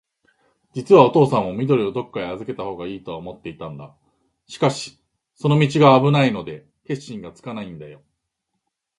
[0.73, 3.95] じつはおとうさんも、緑をどっかへあずけたほうがいいとは思っていたんだ。
[4.47, 4.97] しかし、
[5.35, 8.01] その道があぶないので、決心がつかないんだよ。